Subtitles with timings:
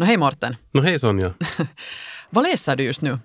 [0.00, 0.56] No, hej Morten.
[0.72, 1.34] No, hej Sonja.
[2.30, 3.18] Vad läser du just nu?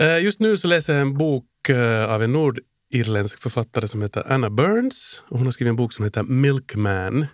[0.00, 4.32] Eh, just nu så läser jag en bok eh, av en nordirländsk författare som heter
[4.32, 5.22] Anna Burns.
[5.28, 7.26] Hon har skrivit en bok som heter Milkman.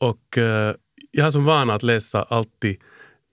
[0.00, 0.74] Och eh,
[1.10, 2.80] jag har som vana att läsa alltid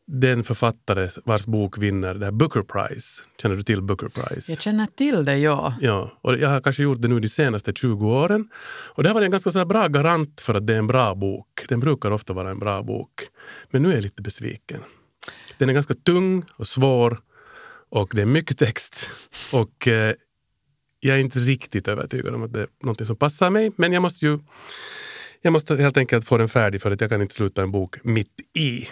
[0.08, 3.22] den författare vars bok vinner det här Booker Prize.
[3.42, 4.52] Känner du till Booker Prize?
[4.52, 5.74] Jag känner till det, ja.
[5.82, 8.50] Ja, och jag har kanske gjort det nu de senaste 20 åren.
[8.94, 11.16] Och det har varit en ganska så bra garant för att det är en bra
[11.16, 11.66] bok.
[11.68, 13.12] Den brukar ofta vara en bra bok.
[13.72, 14.80] Men nu är jag lite besviken.
[15.58, 17.20] Den är ganska tung och svår
[17.90, 19.12] och det är mycket text.
[19.54, 20.16] Och eh,
[21.00, 23.72] jag är inte riktigt övertygad om att det är något som passar mig.
[23.76, 24.40] Men jag måste ju
[25.46, 27.98] jag måste helt enkelt få den färdig för att jag kan inte sluta en bok
[28.04, 28.88] mitt i.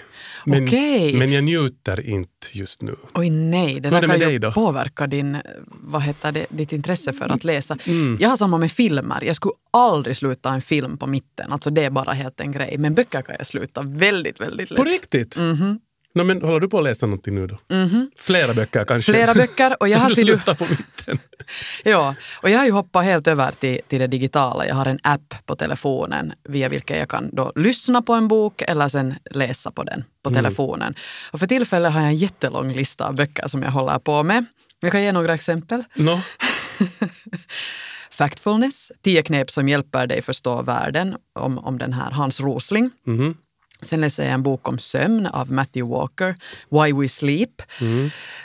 [0.46, 1.18] Men, Okej.
[1.18, 2.96] men jag njuter inte just nu.
[3.14, 4.52] Oj nej, det där det kan ju då?
[4.52, 7.78] påverka din, vad heter det, ditt intresse för att läsa.
[7.86, 8.18] Mm.
[8.20, 9.24] Jag har samma med filmer.
[9.24, 11.52] Jag skulle aldrig sluta en film på mitten.
[11.52, 12.76] Alltså det är bara helt en grej.
[12.78, 14.78] Men böcker kan jag sluta väldigt, väldigt lätt.
[14.78, 15.38] På riktigt?
[15.38, 15.80] Mhm.
[16.16, 17.60] No, men håller du på att läsa någonting nu då?
[17.76, 18.12] Mhm.
[18.18, 19.12] Flera böcker kanske?
[19.12, 19.76] Flera böcker.
[19.80, 21.20] Och jag har du slutar på mitten?
[21.84, 24.68] ja, och jag har ju hoppat helt över till, till det digitala.
[24.68, 28.62] Jag har en app på telefonen via vilken jag kan då lyssna på en bok
[28.62, 30.44] eller sen läsa på den på Mm.
[30.44, 30.96] telefonen.
[31.32, 34.46] Och för tillfället har jag en jättelång lista av böcker som jag håller på med.
[34.80, 35.84] Jag kan ge några exempel.
[35.96, 36.20] No.
[38.12, 42.92] Factfulness, tio knep som hjälper dig förstå världen om, om den här Hans Rosling.
[43.06, 43.38] Mhm.
[43.84, 46.36] Sen läser jag en bok om sömn av Matthew Walker,
[46.70, 47.62] Why We Sleep.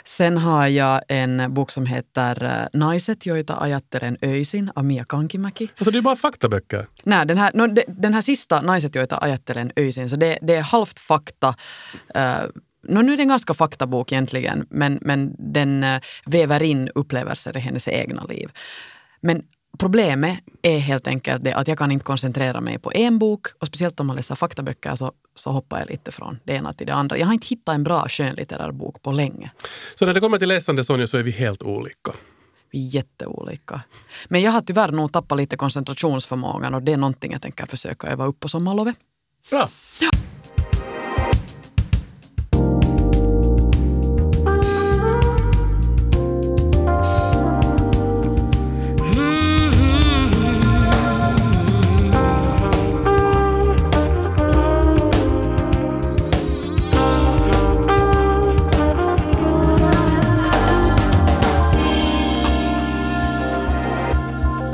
[0.03, 5.69] Sen har jag en bok som heter eh, Naiset, joita ajattelen öisin av Mia Kankimäki.
[5.77, 6.87] Alltså det är bara faktaböcker.
[7.03, 10.55] Nej, den här, no, de, den här sista Naiset, joita ajattelen öisin, så det, det
[10.55, 11.55] är halvt fakta.
[12.15, 12.49] Uh,
[12.87, 17.57] no, nu är det en ganska faktabok egentligen, men, men den eh, väver in upplevelser
[17.57, 18.49] i hennes egna liv.
[19.21, 19.43] Men
[19.77, 23.67] problemet är helt enkelt det att jag kan inte koncentrera mig på en bok och
[23.67, 26.93] speciellt om man läser faktaböcker så, så hoppar jag lite från det ena till det
[26.93, 27.17] andra.
[27.17, 29.51] Jag har inte hittat en bra skönlitterär bok på länge.
[29.95, 32.11] Så när det kommer till läsande Sonja så är vi helt olika.
[32.71, 33.81] Vi är jätteolika.
[34.27, 38.07] Men jag har tyvärr nog tappat lite koncentrationsförmågan och det är någonting jag tänker försöka
[38.07, 38.95] öva upp på sommarlovet.
[39.49, 39.69] Bra.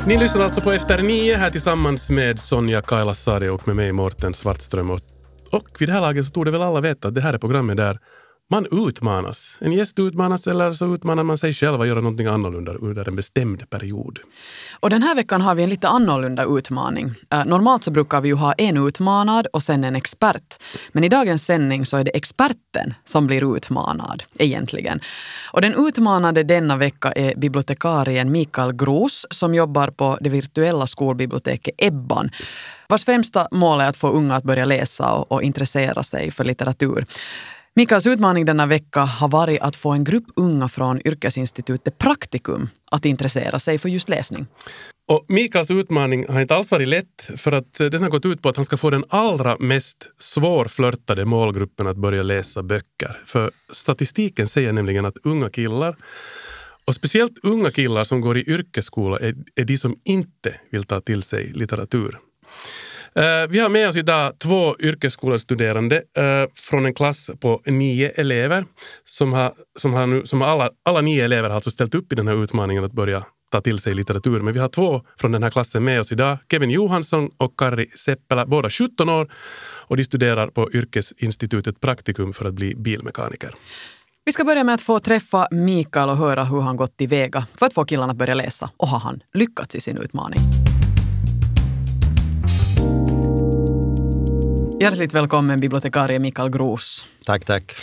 [0.08, 4.34] Ni lyssnar alltså på Efter nio här tillsammans med Sonja Kailasari och med mig Morten
[4.34, 4.90] Svartström.
[4.90, 5.00] Och,
[5.52, 7.78] och vid det här laget så torde väl alla veta att det här är programmet
[7.78, 8.00] där
[8.50, 9.58] man utmanas.
[9.62, 13.16] En gäst utmanas eller så utmanar man sig själv att göra någonting annorlunda under en
[13.16, 14.20] bestämd period.
[14.80, 17.12] Och den här veckan har vi en lite annorlunda utmaning.
[17.32, 20.64] Eh, normalt så brukar vi ju ha en utmanad och sen en expert.
[20.92, 25.00] Men i dagens sändning så är det experten som blir utmanad egentligen.
[25.52, 31.76] Och den utmanade denna vecka är bibliotekarien Mikael Gros som jobbar på det virtuella skolbiblioteket
[31.78, 32.30] Ebban
[32.88, 36.44] vars främsta mål är att få unga att börja läsa och, och intressera sig för
[36.44, 37.06] litteratur.
[37.78, 43.06] Mikaels utmaning denna vecka har varit att få en grupp unga från yrkesinstitutet Praktikum att
[43.06, 44.48] intressera sig för just läsning.
[45.08, 48.42] Och Mikaels utmaning har inte alls varit lätt för att eh, den har gått ut
[48.42, 53.22] på att han ska få den allra mest svårflörtade målgruppen att börja läsa böcker.
[53.26, 55.96] För statistiken säger nämligen att unga killar
[56.86, 61.02] och speciellt unga killar som går i yrkesskola är, är de som inte vill ta
[61.02, 62.20] till sig litteratur.
[63.20, 68.66] Eh, vi har med oss idag två yrkesskolestuderande eh, från en klass på nio elever.
[69.04, 72.16] Som har, som har nu, som alla, alla nio elever har alltså ställt upp i
[72.16, 74.40] den här utmaningen att börja ta till sig litteratur.
[74.40, 76.38] Men vi har två från den här klassen med oss idag.
[76.52, 79.32] Kevin Johansson och Kari Seppälä, båda 17 år.
[79.88, 83.54] Och de studerar på yrkesinstitutet Praktikum för att bli bilmekaniker.
[84.26, 87.66] Vi ska börja med att få träffa Mikael och höra hur han gått tillväga för
[87.66, 88.70] att få killarna att börja läsa.
[88.78, 90.40] Och har han lyckats i sin utmaning?
[94.80, 97.06] Hjärtligt välkommen bibliotekarie Mikael Gros.
[97.26, 97.76] Tack, tack.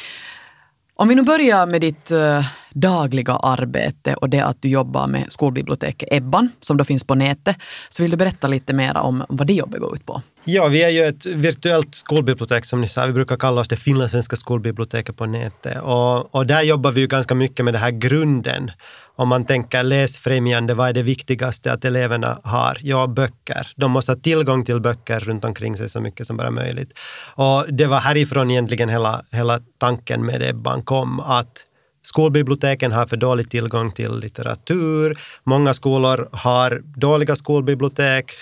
[0.94, 5.32] Om vi nu börjar med ditt eh, dagliga arbete och det att du jobbar med
[5.32, 7.56] skolbiblioteket Ebban, som då finns på nätet,
[7.88, 10.22] så vill du berätta lite mer om vad det jobbet går ut på?
[10.44, 13.06] Ja, vi är ju ett virtuellt skolbibliotek som ni sa.
[13.06, 15.82] Vi brukar kalla oss det finlandssvenska skolbiblioteket på nätet.
[15.82, 18.70] Och, och där jobbar vi ju ganska mycket med den här grunden.
[19.16, 22.78] Om man tänker läsfrämjande, vad är det viktigaste att eleverna har?
[22.80, 23.72] Ja, böcker.
[23.76, 26.98] De måste ha tillgång till böcker runt omkring sig så mycket som bara möjligt.
[27.34, 31.64] Och det var härifrån egentligen hela, hela tanken med Ebban kom, att
[32.04, 35.18] Skolbiblioteken har för dålig tillgång till litteratur.
[35.44, 38.32] Många skolor har dåliga skolbibliotek.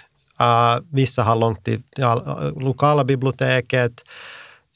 [0.41, 4.05] Uh, vissa har långt till ja, lokala biblioteket.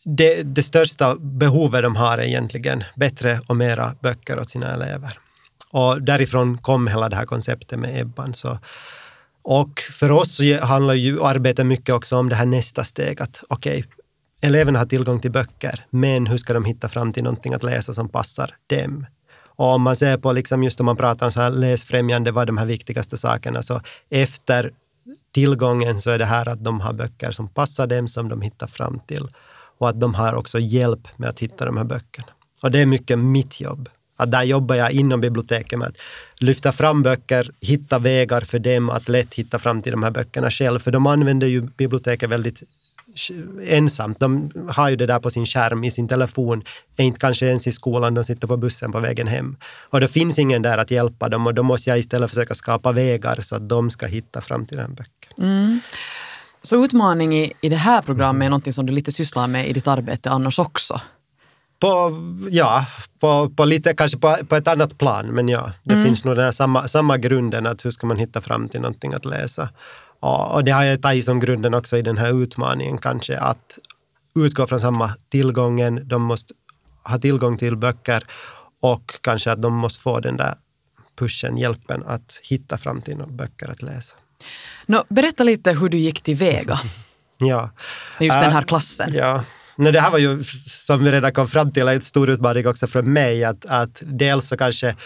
[0.05, 5.19] det, det största behovet de har är egentligen bättre och mera böcker åt sina elever.
[5.75, 8.35] Och därifrån kom hela det här konceptet med Ebban.
[8.35, 8.59] Så,
[9.43, 13.45] och för oss så handlar ju arbetet mycket också om det här nästa steg, att
[13.49, 13.91] okej, okay,
[14.41, 17.95] eleverna har tillgång till böcker, men hur ska de hitta fram till någonting att läsa
[17.95, 19.07] som passar dem?
[19.47, 22.43] Och om man ser på, liksom just om man pratar om så här läsfrämjande, vad
[22.43, 23.81] är de här viktigaste sakerna, så
[24.11, 24.71] efter
[25.33, 28.67] tillgången så är det här att de har böcker som passar dem, som de hittar
[28.67, 29.29] fram till.
[29.79, 32.29] Och att de har också hjälp med att hitta de här böckerna.
[32.63, 33.89] Och det är mycket mitt jobb.
[34.25, 35.97] Att där jobbar jag inom biblioteket med att
[36.39, 40.51] lyfta fram böcker, hitta vägar för dem att lätt hitta fram till de här böckerna
[40.51, 40.79] själv.
[40.79, 42.63] För de använder ju biblioteket väldigt
[43.67, 44.21] ensamt.
[44.21, 46.63] De har ju det där på sin skärm i sin telefon,
[46.97, 49.57] är inte kanske ens i skolan, de sitter på bussen på vägen hem.
[49.91, 52.93] Och det finns ingen där att hjälpa dem och då måste jag istället försöka skapa
[52.93, 55.33] vägar så att de ska hitta fram till den böcken.
[55.39, 55.81] Mm.
[56.63, 59.73] Så utmaning i, i det här programmet är något som du lite sysslar med i
[59.73, 61.01] ditt arbete annars också?
[61.85, 62.13] På,
[62.51, 62.87] ja,
[63.21, 66.05] på, på lite, kanske på, på ett annat plan, men ja, det mm.
[66.05, 69.15] finns nog den här samma, samma grunden att hur ska man hitta fram till någonting
[69.15, 69.69] att läsa.
[70.21, 73.79] Och, och det har jag tagit som grunden också i den här utmaningen kanske, att
[74.35, 76.55] utgå från samma tillgången, de måste
[77.03, 78.25] ha tillgång till böcker
[78.81, 80.55] och kanske att de måste få den där
[81.19, 84.17] pushen, hjälpen att hitta fram till några böcker att läsa.
[84.87, 86.81] No, berätta lite hur du gick tillväga.
[87.39, 87.71] ja.
[88.21, 89.11] Just den här klassen.
[89.15, 89.45] Ja.
[89.77, 92.87] Nej, det här var ju, som vi redan kom fram till, en stor utmaning också
[92.87, 93.45] för mig.
[93.45, 94.97] Att, att dels så kanske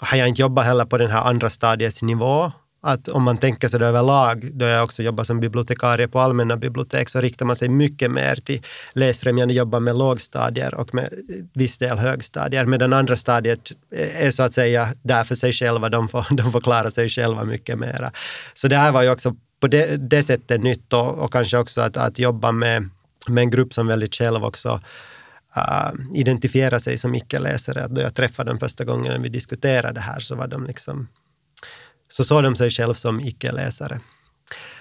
[0.00, 3.68] har jag inte jobbat heller på den här andra stadiets nivå att om man tänker
[3.68, 7.56] sig det överlag, då jag också jobbar som bibliotekarie på allmänna bibliotek, så riktar man
[7.56, 8.62] sig mycket mer till
[8.92, 11.12] läsfrämjande, jobbar med lågstadier och med
[11.54, 15.88] viss del högstadier, medan andra stadiet eh, är så att säga där för sig själva,
[15.88, 18.10] de får, de får klara sig själva mycket mera.
[18.54, 21.80] Så det här var ju också på det, det sättet nytt och, och kanske också
[21.80, 22.90] att, att jobba med,
[23.28, 24.80] med en grupp som väldigt själv också
[25.56, 27.86] uh, identifierar sig som icke-läsare.
[27.88, 31.08] Då jag träffade dem första gången när vi diskuterade det här så var de liksom
[32.08, 34.00] så såg de sig själv som icke-läsare.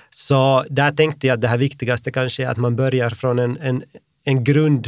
[0.10, 3.58] Så där tänkte jag att det här viktigaste kanske är att man börjar från en,
[3.58, 3.84] en,
[4.24, 4.88] en grund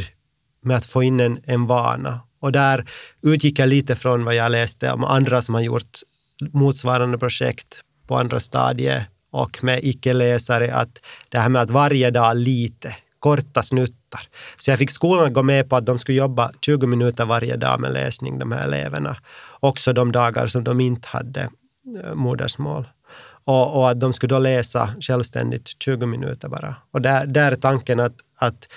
[0.62, 2.20] med att få in en, en vana.
[2.40, 2.90] Och där
[3.22, 5.98] utgick jag lite från vad jag läste om andra som har gjort
[6.52, 10.98] motsvarande projekt på andra stadier och med icke-läsare, att
[11.28, 14.20] det här med att varje dag lite, korta snuttar.
[14.58, 17.56] Så jag fick skolan att gå med på att de skulle jobba 20 minuter varje
[17.56, 19.16] dag med läsning, de här eleverna.
[19.60, 21.40] Också de dagar som de inte hade
[22.04, 22.88] eh, modersmål.
[23.44, 26.76] Och, och, att de skulle då läsa självständigt 20 minuter bara.
[26.90, 28.68] Och där, där är tanken att, att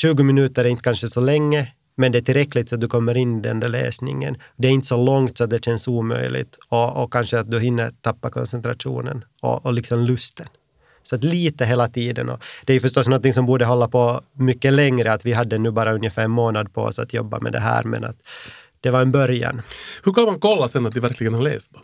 [0.00, 3.16] 20 minuter är inte kanske så länge, men det är tillräckligt så att du kommer
[3.16, 4.36] in i den där läsningen.
[4.56, 7.60] Det är inte så långt så att det känns omöjligt och, och kanske att du
[7.60, 10.46] hinner tappa koncentrationen och, och liksom lusten.
[11.02, 12.28] Så att lite hela tiden.
[12.28, 15.70] Och det är förstås något som borde hålla på mycket längre, att vi hade nu
[15.70, 18.16] bara ungefär en månad på oss att jobba med det här, men att
[18.80, 19.62] det var en början.
[20.04, 21.72] Hur kan man kolla sen att de verkligen har läst?
[21.74, 21.80] Då?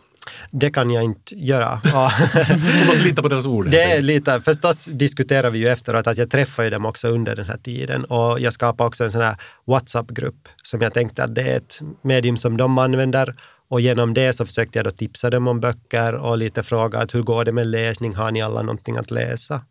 [0.51, 1.81] Det kan jag inte göra.
[1.93, 3.69] Man måste lita på deras ord.
[3.69, 7.35] Det är lite, förstås diskuterar vi ju efteråt att jag träffar ju dem också under
[7.35, 9.35] den här tiden och jag skapade också en sån här
[9.65, 13.35] WhatsApp-grupp som jag tänkte att det är ett medium som de använder
[13.69, 17.15] och genom det så försökte jag då tipsa dem om böcker och lite fråga att
[17.15, 19.61] hur går det med läsning, har ni alla någonting att läsa?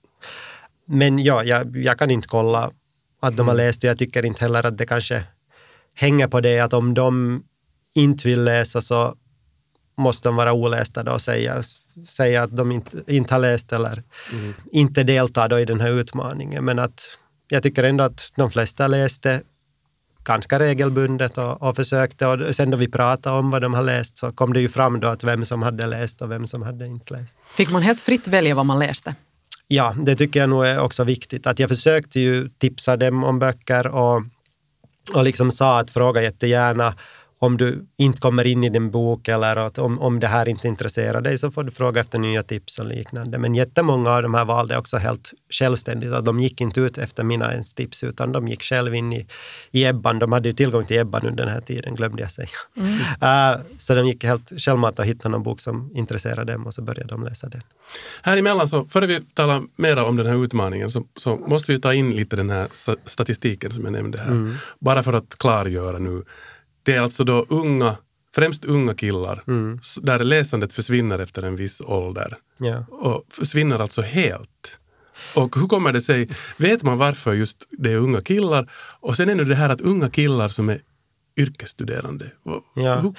[0.87, 2.71] Men ja, jag, jag kan inte kolla
[3.21, 3.66] att de har mm.
[3.66, 5.25] läst och jag tycker inte heller att det kanske
[5.94, 7.42] hänger på det att om de
[7.94, 9.14] inte vill läsa så
[9.97, 11.62] måste de vara olästa då och säga,
[12.09, 14.54] säga att de inte, inte har läst eller mm.
[14.71, 16.64] inte deltar då i den här utmaningen.
[16.64, 17.18] Men att
[17.49, 19.42] jag tycker ändå att de flesta läste
[20.26, 22.26] ganska regelbundet och, och försökte.
[22.26, 25.00] Och sen då vi pratade om vad de har läst så kom det ju fram
[25.00, 27.37] då att vem som hade läst och vem som hade inte läst.
[27.54, 29.14] Fick man helt fritt välja vad man läste?
[29.68, 31.47] Ja, det tycker jag nog är också viktigt.
[31.47, 34.23] Att jag försökte ju tipsa dem om böcker och,
[35.14, 36.95] och liksom sa att fråga jättegärna
[37.38, 40.69] om du inte kommer in i din bok eller att om, om det här inte
[40.69, 43.38] intresserar dig så får du fråga efter nya tips och liknande.
[43.38, 46.12] Men jättemånga av de här valde också helt självständigt.
[46.12, 49.26] Att de gick inte ut efter mina ens tips utan de gick själv in i,
[49.71, 50.19] i Ebban.
[50.19, 52.49] De hade ju tillgång till Ebban under den här tiden, glömde jag säga.
[52.76, 52.93] Mm.
[52.93, 56.83] Uh, så de gick helt självmant och hittade någon bok som intresserade dem och så
[56.83, 57.62] började de läsa den.
[58.23, 61.81] Här emellan, så, före vi talar mer om den här utmaningen, så, så måste vi
[61.81, 62.69] ta in lite den här
[63.05, 64.31] statistiken som jag nämnde här.
[64.31, 64.55] Mm.
[64.78, 66.25] Bara för att klargöra nu
[66.87, 67.97] det är alltså då unga,
[68.35, 69.81] främst unga killar, mm.
[70.02, 72.38] där läsandet försvinner efter en viss ålder.
[72.62, 72.88] Yeah.
[72.88, 74.78] Och försvinner alltså helt.
[75.35, 76.28] Och hur kommer det sig?
[76.57, 78.71] Vet man varför just det är unga killar?
[79.00, 80.81] Och sen är det det här att unga killar som är
[81.37, 82.33] yrkesstuderande.
[82.75, 83.14] Ja.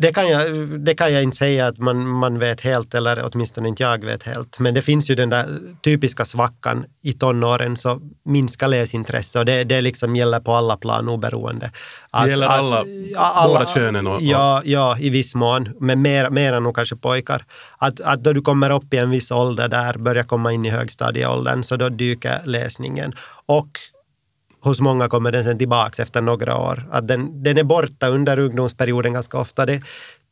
[0.00, 3.68] Det kan, jag, det kan jag inte säga att man, man vet helt, eller åtminstone
[3.68, 4.58] inte jag vet helt.
[4.58, 5.46] Men det finns ju den där
[5.82, 11.08] typiska svackan i tonåren, så minskar läsintresse och det, det liksom gäller på alla plan
[11.08, 11.70] oberoende.
[12.10, 12.80] Att, det gäller alla,
[13.16, 14.06] att, båda könen?
[14.06, 17.44] Och, ja, ja, i viss mån, men mer, mer än nog kanske pojkar.
[17.78, 20.70] Att, att då du kommer upp i en viss ålder där, börjar komma in i
[20.70, 23.12] högstadieåldern, så då dyker läsningen.
[23.46, 23.68] Och
[24.60, 26.88] hos många kommer den sen tillbaka efter några år.
[26.90, 29.66] Att den, den är borta under ungdomsperioden ganska ofta.
[29.66, 29.82] Det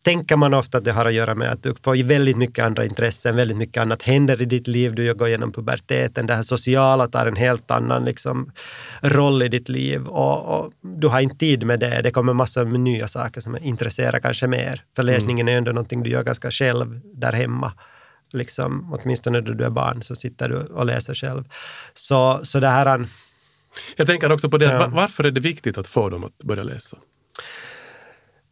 [0.04, 2.85] tänker man ofta att det har att göra med att du får väldigt mycket andra
[2.85, 4.95] intressen, väldigt mycket annat händer i ditt liv.
[4.95, 8.52] Du går igenom puberteten, det här sociala tar en helt annan liksom,
[9.02, 12.00] roll i ditt liv och, och, du har inte tid med det.
[12.02, 14.83] Det kommer massor med nya saker som intresserar kanske mer.
[14.97, 15.14] För mm.
[15.14, 17.73] läsningen är ändå någonting du gör ganska själv där hemma
[18.33, 21.45] liksom, åtminstone när du är barn så sitter du och läser själv.
[21.95, 23.09] Så, så det här
[23.97, 24.88] jag tänker också på det, ja.
[24.88, 26.97] varför är det viktigt att få dem att börja läsa?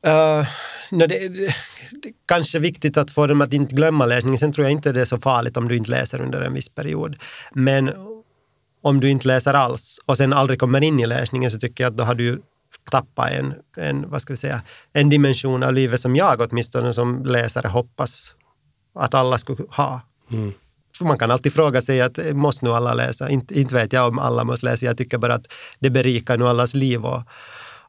[0.07, 0.47] Uh,
[0.91, 1.55] no, det, det,
[1.91, 4.39] det, kanske är viktigt att få dem att inte glömma läsningen.
[4.39, 6.69] Sen tror jag inte det är så farligt om du inte läser under en viss
[6.69, 7.17] period.
[7.53, 7.91] Men
[8.83, 11.91] om du inte läser alls och sen aldrig kommer in i läsningen så tycker jag
[11.91, 12.43] att då har du
[12.91, 14.63] tappat en, en, vad ska vi säga,
[14.93, 18.35] en dimension av livet som jag åtminstone som läsare hoppas
[18.95, 20.01] att alla skulle ha.
[20.31, 20.53] Mm
[21.01, 23.31] man kan alltid fråga sig att eh, måste nu alla läsa?
[23.31, 24.87] Inte, inte vet jag om alla måste läsa.
[24.87, 25.47] Jag tycker bara att
[25.79, 27.23] det berikar nu allas liv och,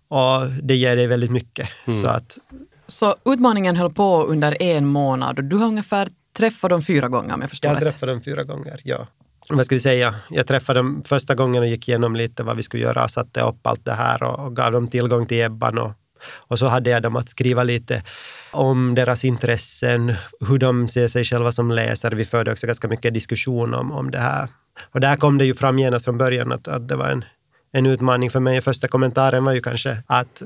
[0.09, 1.69] och det ger dig väldigt mycket.
[1.85, 2.01] Mm.
[2.01, 2.37] Så, att,
[2.87, 6.07] så utmaningen höll på under en månad och du har ungefär
[6.37, 9.07] träffat dem fyra gånger om jag förstår Jag träffade dem fyra gånger, ja.
[9.49, 10.15] Vad ska vi säga?
[10.29, 13.67] Jag träffade dem första gången och gick igenom lite vad vi skulle göra, satte upp
[13.67, 15.91] allt det här och, och gav dem tillgång till Ebban och,
[16.27, 18.03] och så hade jag dem att skriva lite
[18.51, 22.15] om deras intressen, hur de ser sig själva som läsare.
[22.15, 24.47] Vi förde också ganska mycket diskussion om, om det här.
[24.91, 27.25] Och där kom det ju fram genast från början att, att det var en,
[27.71, 28.61] en utmaning för mig.
[28.61, 30.41] Första kommentaren var ju kanske att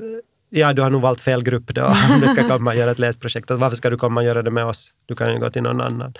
[0.50, 1.84] ja, du har nog valt fel grupp då
[2.14, 3.50] om du ska komma och göra ett läsprojekt.
[3.50, 4.92] Varför ska du komma och göra det med oss?
[5.06, 6.14] Du kan ju gå till någon annan.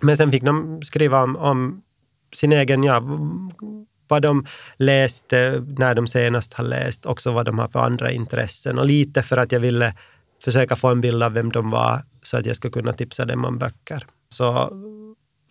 [0.00, 1.82] Men sen fick de skriva om, om
[2.34, 3.02] sin egen, ja,
[4.08, 4.46] vad de
[4.76, 9.22] läste när de senast har läst, också vad de har för andra intressen och lite
[9.22, 9.94] för att jag ville
[10.44, 13.44] försöka få en bild av vem de var så att jag skulle kunna tipsa dem
[13.44, 14.06] om böcker.
[14.28, 14.70] Så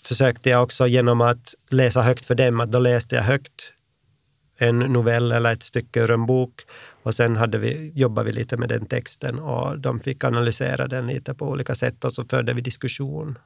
[0.04, 3.74] försökte jag också genom att läsa högt för dem, att då läste jag högt
[4.58, 6.62] en novell eller ett stycke ur en bok
[7.04, 11.08] och sen hade vi, jobbade vi lite med den texten och de fick analysera den
[11.08, 13.38] lite på olika sätt och så förde vi diskussion.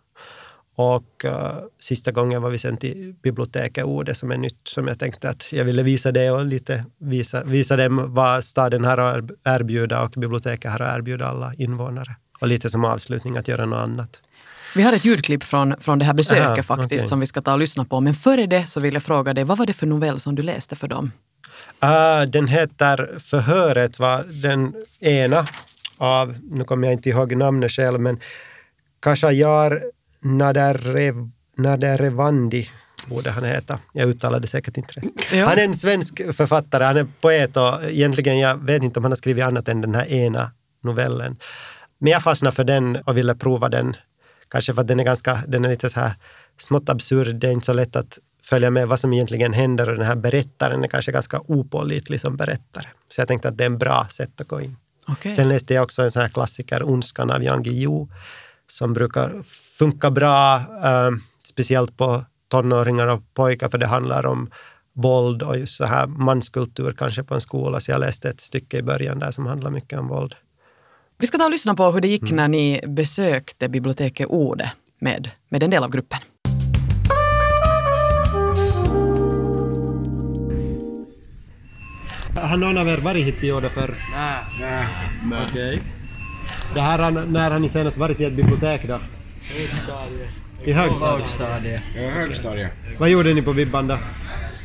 [0.79, 1.31] Och uh,
[1.79, 5.51] sista gången var vi sen till biblioteket Ode som är nytt, som jag tänkte att
[5.51, 10.11] jag ville visa det och lite visa, visa dem vad staden har att erbjuda och
[10.11, 12.15] biblioteket har att erbjuda alla invånare.
[12.39, 14.21] Och lite som avslutning att göra något annat.
[14.75, 17.07] Vi har ett ljudklipp från, från det här besöket Aha, faktiskt okay.
[17.07, 17.99] som vi ska ta och lyssna på.
[17.99, 20.41] Men före det så vill jag fråga dig, vad var det för novell som du
[20.41, 21.11] läste för dem?
[21.83, 25.47] Uh, den heter Förhöret var den ena
[25.97, 28.19] av, nu kommer jag inte ihåg namnet själv, men
[28.99, 29.81] Kashajar
[30.21, 32.69] Naderev, Naderevandi
[33.07, 33.79] borde han heta.
[33.93, 35.05] Jag uttalade säkert inte rätt.
[35.33, 35.45] Ja.
[35.45, 39.11] Han är en svensk författare, han är poet och egentligen, jag vet inte om han
[39.11, 40.51] har skrivit annat än den här ena
[40.83, 41.37] novellen.
[41.97, 43.95] Men jag fastnade för den och ville prova den.
[44.49, 46.13] Kanske för att den är ganska, den är lite så här
[46.57, 47.35] smått absurd.
[47.35, 50.15] Det är inte så lätt att följa med vad som egentligen händer och den här
[50.15, 52.85] berättaren är kanske ganska opålitlig som berättare.
[53.09, 54.75] Så jag tänkte att det är en bra sätt att gå in.
[55.07, 55.31] Okay.
[55.31, 58.07] Sen läste jag också en sån här klassiker, Ondskan av Jan Guillou,
[58.71, 59.43] som brukar
[59.79, 61.11] funka bra, eh,
[61.43, 64.49] speciellt på tonåringar och pojkar, för det handlar om
[64.93, 67.79] våld och just så här manskultur kanske på en skola.
[67.79, 70.35] Så jag läste ett stycke i början där som handlar mycket om våld.
[71.17, 72.35] Vi ska ta och lyssna på hur det gick mm.
[72.35, 76.19] när ni besökte biblioteket Ode med, med en del av gruppen.
[82.35, 83.95] Har någon av er varit hit i Ode förr?
[84.15, 84.35] Nej.
[84.59, 85.47] Nej.
[85.49, 85.75] Okej.
[85.75, 85.98] Okay.
[86.73, 88.99] Det här, när har ni senast varit i ett bibliotek då?
[89.41, 90.29] Högstadiet.
[90.63, 91.21] I högstadiet?
[91.21, 91.81] Högstadiet.
[91.95, 92.71] Ja, högstadiet.
[92.97, 93.97] Vad gjorde ni på Bibban då?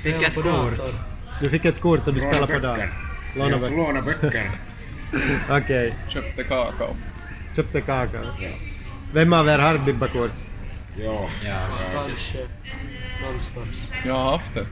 [0.03, 0.95] Fick ett kort.
[1.41, 2.89] Du fick ett kort och du spelade på datorn?
[3.37, 3.77] Låna böcker.
[3.77, 4.51] Låna böcker.
[5.51, 5.61] Okej.
[5.61, 5.93] Okay.
[6.09, 6.97] Köpte kakao.
[7.57, 8.21] Köpte kakao?
[8.41, 8.49] Ja.
[9.13, 10.31] Vem av er har Bibba-kort?
[10.97, 11.29] Ja.
[11.45, 11.57] ja.
[12.07, 12.39] Kanske.
[13.23, 13.93] Någonstans.
[14.07, 14.67] Jag har haft det.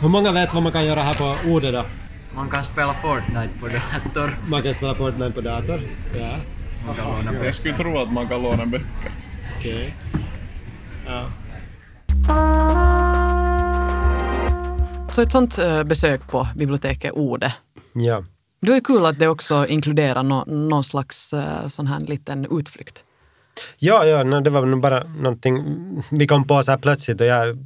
[0.00, 1.84] Hur många vet vad man kan göra här på Ode då?
[2.36, 4.38] Man kan spela Fortnite på dator.
[4.48, 5.80] Man kan spela Fortnite på dator?
[6.18, 6.36] Ja.
[6.86, 9.12] Man kan låna Jag skulle tro att man kan låna böcker.
[9.58, 9.74] Okej.
[9.74, 10.22] Okay.
[11.06, 11.30] Ja.
[15.12, 17.54] Så ett sånt eh, besök på biblioteket Ode.
[17.92, 18.24] Ja.
[18.60, 23.04] Det är kul att det också inkluderar no, någon slags uh, sån här liten utflykt.
[23.78, 25.64] Ja, ja det var nog bara någonting
[26.10, 27.58] vi kom på så här plötsligt och jag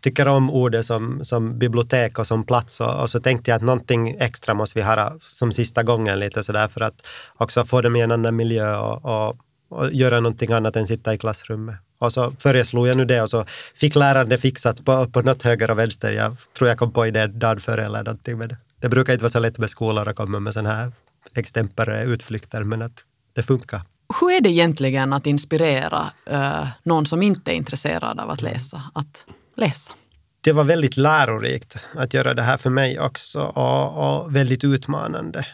[0.00, 3.62] tycker om ordet som, som bibliotek och som plats och, och så tänkte jag att
[3.62, 7.96] någonting extra måste vi ha som sista gången lite sådär för att också få dem
[7.96, 9.36] i en annan miljö och, och,
[9.68, 11.76] och göra någonting annat än sitta i klassrummet.
[11.98, 15.42] Och så föreslog jag nu det och så fick läraren det fixat på, på något
[15.42, 16.12] höger och vänster.
[16.12, 18.38] Jag tror jag kom på idén dagen före eller någonting.
[18.38, 20.92] Men det, det brukar inte vara så lätt med skolor att komma med sådana här
[21.34, 23.80] extempore utflykter, men att det funkar.
[24.20, 28.82] Hur är det egentligen att inspirera eh, någon som inte är intresserad av att läsa,
[28.94, 29.26] att
[29.60, 29.92] läsa?
[30.40, 35.46] Det var väldigt lärorikt att göra det här för mig också och, och väldigt utmanande.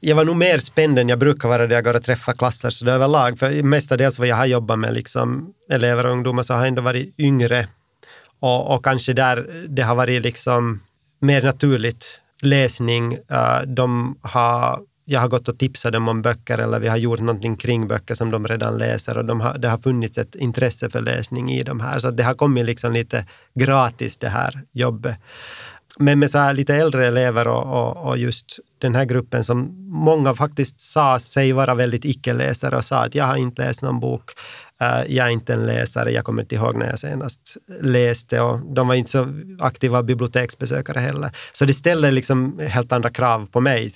[0.00, 2.70] Jag var nog mer spänd än jag brukar vara när jag går och träffar klasser
[2.70, 3.38] så det överlag.
[3.38, 6.82] För mestadels vad jag har jobbat med liksom, elever och ungdomar så har jag ändå
[6.82, 7.68] varit yngre
[8.40, 10.80] och, och kanske där det har varit liksom
[11.18, 13.12] mer naturligt läsning.
[13.12, 17.20] Eh, de har jag har gått och tipsat dem om böcker eller vi har gjort
[17.20, 20.90] någonting kring böcker som de redan läser och de har, det har funnits ett intresse
[20.90, 21.98] för läsning i de här.
[21.98, 25.16] Så det har kommit liksom lite gratis det här jobbet.
[25.98, 29.88] Men med så här lite äldre elever och, och, och, just den här gruppen som
[29.90, 34.00] många faktiskt sa sig vara väldigt icke-läsare och sa att jag har inte läst någon
[34.00, 34.30] bok,
[34.80, 38.74] eh, jag är inte en läsare, jag kommer inte ihåg när jag senast läste och
[38.74, 39.26] de var inte så
[39.58, 41.30] aktiva biblioteksbesökare heller.
[41.52, 43.92] Så det ställer liksom helt andra krav på mig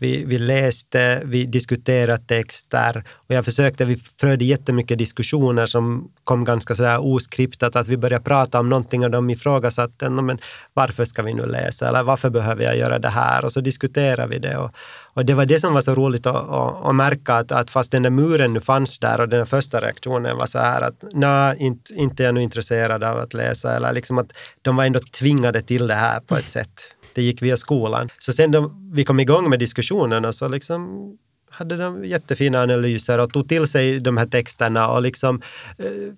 [0.00, 6.44] vi, vi läste, vi diskuterade texter och jag försökte, vi förde jättemycket diskussioner som kom
[6.44, 10.38] ganska sådär oskriptat, att vi började prata om någonting och de ifrågasatte, men
[10.74, 13.44] varför ska vi nu läsa eller varför behöver jag göra det här?
[13.44, 14.56] Och så diskuterade vi det.
[14.56, 14.70] Och,
[15.14, 17.92] och det var det som var så roligt att, att, att märka att, att fast
[17.92, 21.56] den där muren nu fanns där och den första reaktionen var så här att nej,
[21.58, 25.00] inte, inte är jag nu intresserad av att läsa eller liksom att de var ändå
[25.18, 28.08] tvingade till det här på ett sätt det gick via skolan.
[28.18, 31.12] Så sen då vi kom igång med diskussionerna så liksom
[31.50, 35.42] hade de jättefina analyser och tog till sig de här texterna och liksom
[35.78, 36.12] eh,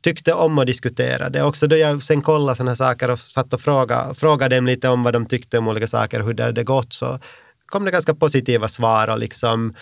[0.00, 1.42] tyckte om att diskutera det.
[1.42, 4.88] Också då jag sen kollade sådana här saker och satt och frågade, frågade dem lite
[4.88, 7.18] om vad de tyckte om olika saker och hur det hade gått så
[7.66, 9.74] kom det ganska positiva svar och liksom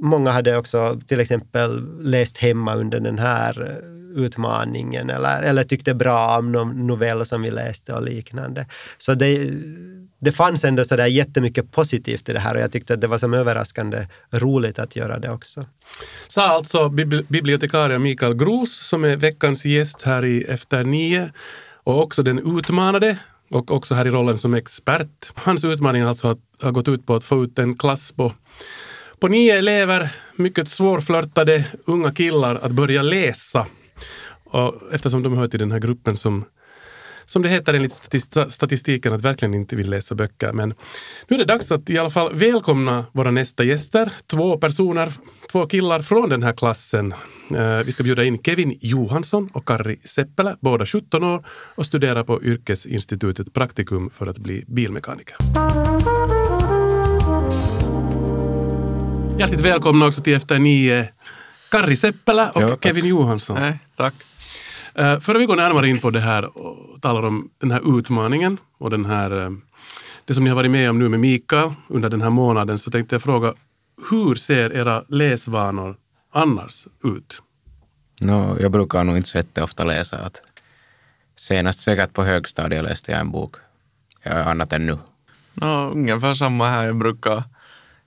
[0.00, 5.94] många hade också till exempel läst hemma under den här eh, utmaningen eller, eller tyckte
[5.94, 8.66] bra om någon novell som vi läste och liknande.
[8.98, 9.50] Så det,
[10.20, 13.06] det fanns ändå så där jättemycket positivt i det här och jag tyckte att det
[13.06, 15.66] var som överraskande roligt att göra det också.
[16.28, 16.88] Sa alltså
[17.28, 21.30] bibliotekarie Mikael Gros som är veckans gäst här i Efter nio
[21.84, 23.18] och också den utmanade
[23.50, 25.32] och också här i rollen som expert.
[25.34, 28.32] Hans utmaning alltså har, har gått ut på att få ut en klass på
[29.20, 33.66] på nio elever, mycket svårflörtade unga killar att börja läsa.
[34.50, 36.44] Och eftersom de hör till den här gruppen som
[37.30, 37.92] som det heter enligt
[38.48, 40.52] statistiken, att verkligen inte vill läsa böcker.
[40.52, 40.74] Men
[41.28, 44.12] nu är det dags att i alla fall välkomna våra nästa gäster.
[44.26, 45.12] Två personer,
[45.52, 47.14] två killar från den här klassen.
[47.54, 52.24] Eh, vi ska bjuda in Kevin Johansson och Kari Seppälä, båda 17 år och studerar
[52.24, 55.36] på Yrkesinstitutet Praktikum för att bli bilmekaniker.
[59.38, 61.08] Hjärtligt välkomna också till Efter nio,
[61.70, 63.56] Karri Seppälä och ja, Kevin Johansson.
[63.60, 64.14] Nej, tack.
[64.98, 68.58] Uh, före vi går närmare in på det här och talar om den här utmaningen
[68.78, 69.50] och den här, uh,
[70.24, 72.90] det som ni har varit med om nu med Mikael under den här månaden så
[72.90, 73.54] tänkte jag fråga,
[74.10, 75.96] hur ser era läsvanor
[76.32, 77.42] annars ut?
[78.20, 80.18] No, jag brukar nog inte så jätteofta läsa.
[80.18, 80.42] Att
[81.36, 83.56] senast säkert på högstadiet läste jag en bok.
[84.22, 84.98] Ja, annat än nu.
[85.54, 86.86] No, ungefär samma här.
[86.86, 87.42] Jag brukar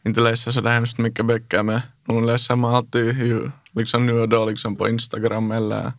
[0.05, 4.29] inte läsa så hemskt mycket böcker men nu läser man alltid ju, liksom nu och
[4.29, 5.91] då liksom på Instagram eller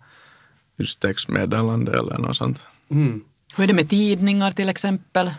[0.76, 2.66] just textmeddelande eller något sånt.
[2.88, 3.24] Mm.
[3.56, 5.30] Hur är det med tidningar till exempel?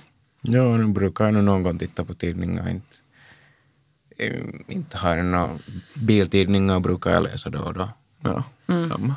[0.41, 2.69] Ja, nu brukar jag nog någon gång titta på tidningar.
[2.69, 2.95] Inte,
[4.67, 5.59] inte har jag några
[5.93, 7.89] biltidningar brukar jag läsa då och då.
[8.21, 8.89] Ja, mm.
[8.89, 9.15] samma.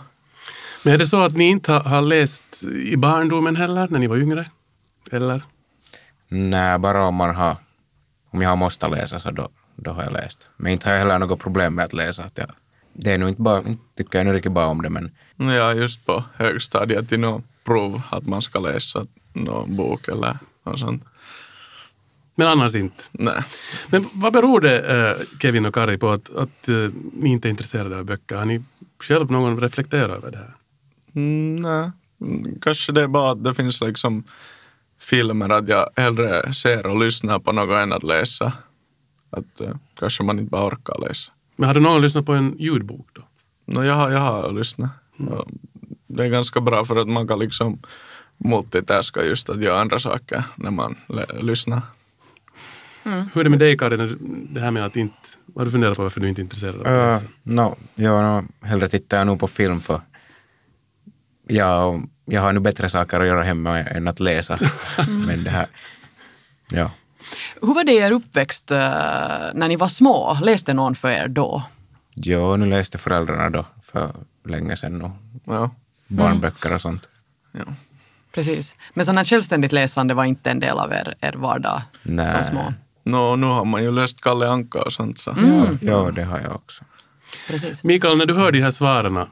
[0.85, 4.17] Men är det så att ni inte har läst i barndomen heller, när ni var
[4.17, 4.51] yngre?
[5.11, 5.43] Eller?
[6.29, 7.57] Nej, bara om man har
[8.31, 10.51] om jag måste läsa så då, då har jag läst.
[10.57, 12.25] Men inte har jag heller något problem med att läsa.
[12.25, 12.51] Att jag,
[12.93, 13.63] det är nog inte bara,
[13.97, 15.11] tycker jag nu riktigt bara om det men...
[15.37, 20.79] Ja, just på högstadiet i något prov att man ska läsa någon bok eller något
[20.79, 21.05] sånt.
[22.35, 23.05] Men annars inte?
[23.13, 23.43] Nej.
[23.89, 27.51] Men vad beror det, eh, Kevin och Kari, på att, att eh, ni inte är
[27.51, 28.37] intresserade av böcker?
[28.37, 28.63] Har ni
[29.03, 30.55] själv någon reflekterat över det här?
[31.15, 31.91] Mm, nej,
[32.63, 34.25] kanske det är bara att det finns liksom
[35.01, 38.53] filmer att jag hellre ser och lyssnar på något än att läsa.
[39.31, 41.33] Att uh, kanske man inte bara orkar läsa.
[41.57, 43.23] Men har du någon lyssnat på en ljudbok då?
[43.65, 44.91] No, jag, har, jag har lyssnat.
[45.21, 45.59] Mm.
[46.07, 47.79] Det är ganska bra för att man kan liksom
[48.37, 50.97] multitaska just att göra andra saker när man
[51.41, 51.81] lyssnar.
[53.05, 53.29] Mm.
[53.35, 54.19] Hur är det med dig Karin,
[54.51, 55.15] det här med att inte,
[55.57, 57.25] har du funderat på varför du inte är intresserad av läsa?
[57.25, 60.01] Uh, no, ja, no, hellre tittar jag nog på film för
[61.47, 64.59] jag jag har nu bättre saker att göra hemma än att läsa.
[65.27, 65.67] Men det här,
[66.71, 66.91] ja.
[67.63, 68.79] Hur var det i er uppväxt eh,
[69.55, 70.39] när ni var små?
[70.43, 71.63] Läste någon för er då?
[72.15, 74.15] Jo, nu läste föräldrarna då för
[74.49, 75.11] länge sedan och
[75.45, 75.71] Ja.
[76.09, 77.09] barnböcker och sånt.
[77.53, 77.65] ja.
[78.35, 78.77] Precis.
[78.95, 82.31] Men sådant här självständigt läsande var inte en del av er, er vardag Nej.
[82.31, 82.73] som små?
[83.05, 85.35] Nå, nu har man ju läst Kalle Anka och sånt så.
[85.37, 86.85] Ja, ja, det har jag också.
[87.49, 87.85] Precis.
[87.85, 89.27] Mikael, när du hör de här svaren, är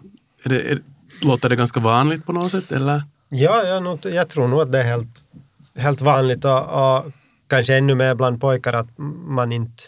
[0.48, 0.78] det, är,
[1.22, 2.72] låter det ganska vanligt på något sätt?
[2.72, 3.02] Eller?
[3.28, 5.24] Ja, jag, jag tror nog att det är helt,
[5.76, 6.62] helt vanligt och,
[6.96, 7.12] och
[7.48, 8.88] kanske ännu mer bland pojkar att
[9.26, 9.82] man inte...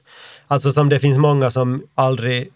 [0.47, 2.49] Alltså som det finns många som aldrig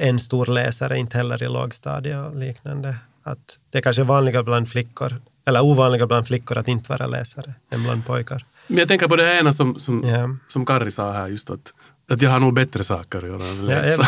[0.00, 2.96] en stor läsare, inte heller i lågstadiet och liknande.
[3.22, 5.14] Att det är kanske är vanligare bland flickor,
[5.46, 8.44] eller ovanligare bland flickor att inte vara läsare än bland pojkar.
[8.66, 10.36] Men jag tänker på det här ena som, som, Ja.
[10.48, 11.72] som Karri sa här, just att,
[12.10, 14.02] att jag har nog bättre saker att göra än att Ja, läsa.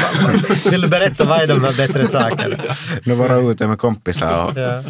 [0.65, 2.57] ja, vill du berätta vad är de här bättre sakerna?
[3.05, 4.83] Nu vara ute med kompisar och Ja.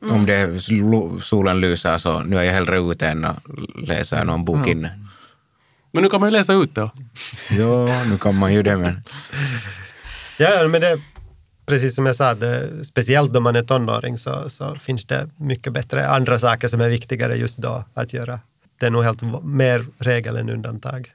[0.00, 3.42] Om det är sol- solen lyser så nu är jag hellre ute än att
[3.82, 4.98] läsa någon bok inne.
[5.92, 6.90] Men nu kan man ju läsa ut det.
[7.50, 9.02] Jo, nu kan man ju det men
[10.38, 11.00] Ja, men det
[11.66, 15.72] precis som jag sa, det, speciellt om man är tonåring så, så finns det mycket
[15.72, 18.40] bättre andra saker som är viktigare just då att göra.
[18.80, 21.12] Det är nog helt mer regel än undantag.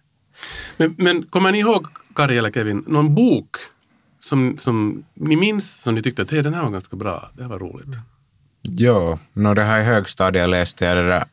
[0.77, 3.57] Men, men kommer ni ihåg, Kari eller Kevin, någon bok
[4.19, 7.41] som, som ni minns som ni tyckte att hey, den här var ganska bra, det
[7.41, 7.95] här var roligt?
[8.77, 11.25] Jo, no, det här i högstadiet läste jag det där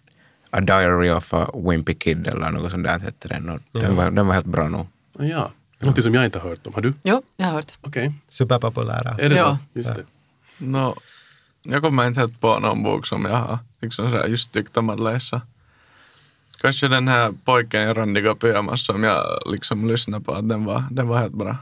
[0.50, 3.48] A Diary of a Wimpy Kid eller något sånt där hette den.
[3.48, 4.86] Och den, var, den var helt bra nog.
[5.18, 6.74] Ja, någonting som jag inte har hört om.
[6.74, 6.94] Har du?
[7.02, 7.72] Jo, jag har hört.
[7.80, 9.16] Okej, Superpopulära.
[9.18, 9.58] är det Ja.
[9.72, 9.78] så?
[9.78, 10.04] Just det.
[10.58, 10.96] Nå,
[11.62, 14.90] jag kommer inte helt på någon bok som jag har liksom sådär, just tyckt om
[14.90, 15.40] att läsa.
[16.60, 20.84] Kanske den här pojken i randiga pyjamas som jag liksom lyssnade på, att den var,
[20.90, 21.56] den var helt bra.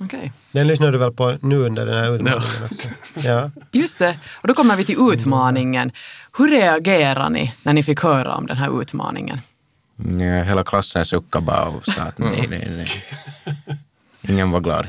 [0.00, 0.32] Okej.
[0.52, 2.88] Den lyssnar du väl på nu under den här utmaningen också?
[3.14, 3.50] Ja.
[3.72, 4.18] Just det.
[4.32, 5.92] Och då kommer vi till utmaningen.
[6.38, 9.40] Hur reagerar ni när ni fick höra om den här utmaningen?
[9.96, 12.86] Ja, hela klassen suckade bara och sa att nej, nej, nej.
[14.22, 14.86] Ingen var glad.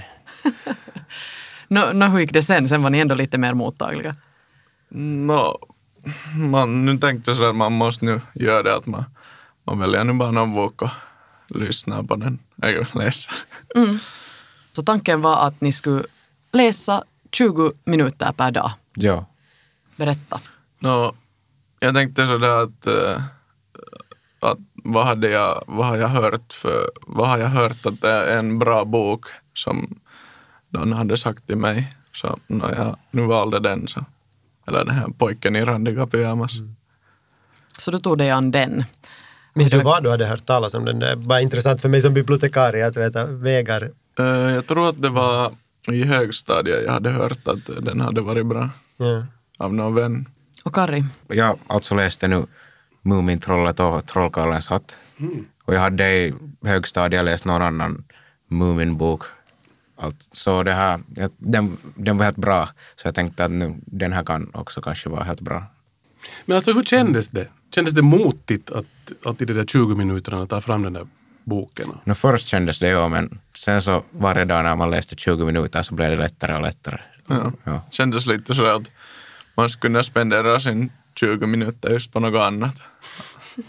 [1.67, 2.69] Nå, nå, hur gick det sen?
[2.69, 4.15] Sen var ni ändå lite mer mottagliga.
[4.89, 5.60] Nå,
[6.36, 9.06] man, nu tänkte jag så att man måste nu göra det att man,
[9.63, 10.89] man väljer nu bara någon bok och
[11.50, 13.34] lyssnar på den, eller läser.
[14.71, 16.03] Så tanken var att ni skulle
[16.51, 18.71] läsa 20 minuter per dag.
[18.93, 19.25] Ja,
[19.95, 20.39] Berätta.
[20.79, 21.13] Nå,
[21.79, 23.21] jag tänkte sådär att, eh,
[24.39, 28.10] att vad, hade jag, vad har jag hört för, vad har jag hört att det
[28.10, 29.99] är en bra bok som
[30.69, 31.93] någon hade sagt till mig.
[32.13, 34.05] Så när jag nu valde den så,
[34.67, 36.51] eller den här pojken i randiga pyjamas.
[37.79, 38.84] Så du tog dig an den.
[39.53, 40.99] Minns du vad du hade hört talas om den?
[40.99, 43.91] Det bara intressant för mig som bibliotekarie att veta vägar.
[44.21, 45.51] Eh, jag tror att det var
[45.91, 49.25] i högstadiet jag hade hört att den hade varit bra Ja.
[49.57, 50.25] av någon vän.
[50.63, 52.45] Och Kari, jag alltså läste nu
[53.01, 54.97] Mumintrollet och Trollkarlens hatt.
[55.65, 56.34] Och jag hade i
[56.65, 58.03] högstadiet läst någon annan
[58.47, 59.23] Muminbok.
[59.97, 60.29] Allt.
[60.31, 60.99] Så det här,
[61.38, 62.69] den, den var helt bra.
[62.95, 65.63] Så jag tänkte att nu, den här kan också kanske vara helt bra.
[66.45, 67.47] Men alltså hur kändes det?
[67.75, 68.86] Kändes det motigt att,
[69.25, 71.07] att i de där 20 minuterna ta fram den där
[71.51, 71.89] boken?
[72.03, 75.83] No, först kändes det ju, men sen så varje dag när man läste 20 minuter
[75.83, 76.99] så blev det lättare och lättare.
[77.27, 77.51] Ja.
[77.63, 77.81] Ja.
[77.91, 78.91] Kändes lite så att
[79.55, 82.83] man skulle kunna spendera sin 20 minuter just på något annat.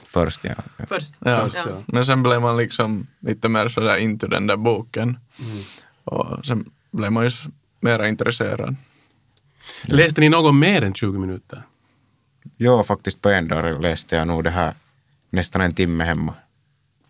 [0.04, 0.54] Först, ja.
[0.88, 1.14] först.
[1.18, 1.44] Ja.
[1.44, 1.82] Först, ja.
[1.86, 5.18] Men sen blev man liksom lite mer sådär into den där boken.
[6.04, 7.30] Och sen blev man ju
[7.80, 8.76] mer intresserad.
[9.82, 11.62] Läste ni något mer än 20 minuter?
[12.56, 14.74] Jo, faktiskt på en dag läste jag nog det här
[15.30, 16.34] nästan en timme hemma.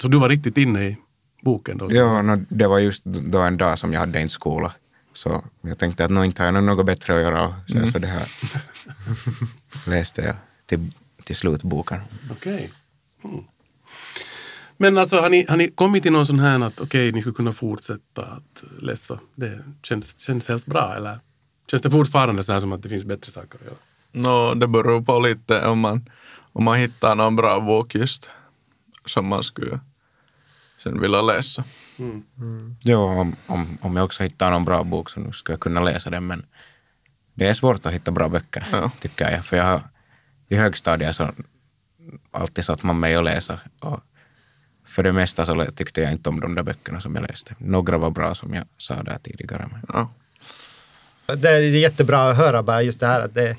[0.02, 0.96] Så du var riktigt inne i
[1.42, 1.88] boken då?
[1.90, 4.72] Jo, no, det var just då en dag som jag hade inte skola.
[5.12, 7.46] Så jag tänkte att nå inte har jag något bättre att göra.
[7.46, 8.28] Och sen så det här
[9.86, 10.36] läste jag
[10.66, 10.90] till,
[11.24, 12.00] till slut boken.
[12.30, 12.72] Okej.
[13.24, 13.44] Mm.
[14.76, 17.34] Men alltså har ni, har ni kommit till någon sån här att okej, ni skulle
[17.34, 19.18] kunna fortsätta att läsa?
[19.34, 21.20] Det känns, känns helt bra eller?
[21.70, 23.76] Känns det fortfarande så här som att det finns bättre saker att göra?
[24.12, 26.10] Nå, det beror på lite om man,
[26.52, 28.30] om man hittar någon bra bok just
[29.06, 29.80] som man skulle
[30.82, 31.64] sen vilja läsa.
[32.80, 35.80] Jo, om, om, om jag också hittar någon bra bok så nu ska jag kunna
[35.80, 36.26] läsa den.
[36.26, 36.46] Men
[37.34, 38.90] det är svårt att hitta bra böcker, Ja.
[39.00, 39.44] tycker jag.
[39.44, 39.82] För jag har
[40.48, 41.30] i högstadiet så
[42.30, 43.60] alltid satt man mig och läsa.
[43.80, 44.00] Och
[44.86, 47.54] för det mesta så tyckte jag inte om de där böckerna som jag läste.
[47.58, 49.68] Några var bra som jag sa där tidigare.
[49.72, 50.12] Men Ja.
[51.36, 53.56] Det är jättebra att höra bara just det här att det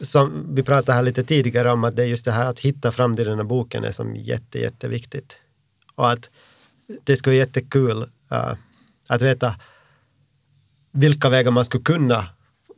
[0.00, 2.92] som vi pratade här lite tidigare om att det är just det här att hitta
[2.92, 5.36] fram till den här boken är som jätte, jätteviktigt.
[5.94, 6.30] Och att
[7.04, 7.98] det skulle vara jättekul
[8.32, 8.54] uh,
[9.08, 9.54] att veta
[10.92, 12.26] vilka vägar man skulle kunna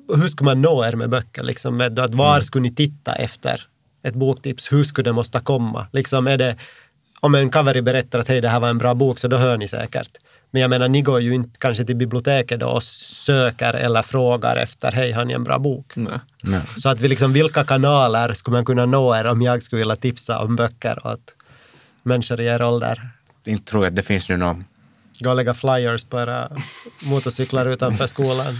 [0.08, 1.42] hur skulle man nå er med böcker?
[1.42, 2.44] Liksom, med att var Mm.
[2.44, 3.60] skulle ni titta efter
[4.02, 4.72] ett boktips?
[4.72, 5.86] Hur skulle det måste komma?
[5.92, 6.56] Liksom, är det,
[7.20, 9.56] om en kaveri berättar att hej, det här var en bra bok, så då hör
[9.56, 10.10] ni säkert.
[10.50, 14.56] Men jag menar, ni går ju inte kanske till biblioteket då och söker eller frågar
[14.56, 15.92] efter, hej, har ni en bra bok?
[15.96, 16.18] Nej.
[16.42, 16.60] Nej.
[16.76, 19.96] Så att vi liksom, vilka kanaler skulle man kunna nå er om jag skulle vilja
[19.96, 21.34] tipsa om böcker åt
[22.02, 23.13] människor i er ålder?
[23.44, 24.64] Inte tror jag att det finns nu någon
[25.20, 26.50] Gå och lägga flyers på era
[27.04, 28.54] motorcyklar utanför skolan.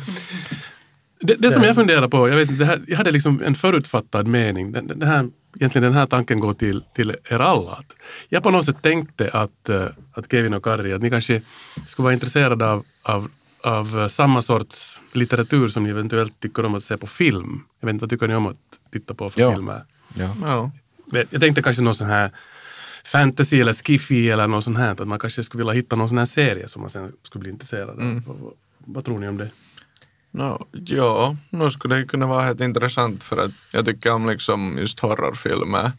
[1.20, 4.73] Det, det som jag funderar på, jag, vet, här, jag hade liksom en förutfattad mening.
[4.73, 7.73] Den, den här, egentligen den här tanken går till, till er alla.
[7.73, 7.97] Att
[8.29, 11.42] jag på något sätt tänkte att, eh, att Kevin och Kari, att ni kanske
[11.87, 13.31] skulle vara intresserade av, av,
[13.62, 17.61] av samma sorts litteratur som ni eventuellt tycker om att se på film.
[17.81, 18.57] Jag vet inte, vad tycker ni om att
[18.92, 19.53] titta på för Ja.
[19.53, 19.85] filmer?
[20.14, 20.70] Ja.
[21.31, 22.31] Jag tänkte kanske någon sån här
[23.14, 24.92] fantasy eller skiffy eller något sånt här.
[24.92, 27.50] Att man kanske skulle vilja hitta någon sån här serie som man sen skulle bli
[27.50, 27.96] intresserad av.
[28.27, 29.50] Vad, vad, vad tror ni om det?
[30.31, 34.79] No, ja, nu skulle det kunna vara helt intressant för att jag tycker om liksom
[34.79, 35.92] just horrorfilmer.